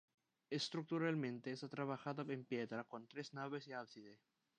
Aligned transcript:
Estructuralmente 0.49 1.51
está 1.51 1.69
trabajada 1.69 2.25
en 2.33 2.43
piedra, 2.43 2.85
con 2.85 3.05
tres 3.07 3.35
naves 3.35 3.67
y 3.67 3.73
ábside. 3.73 4.17